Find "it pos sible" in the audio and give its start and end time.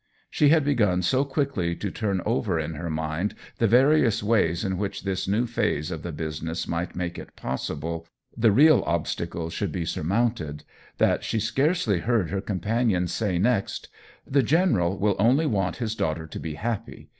7.19-8.07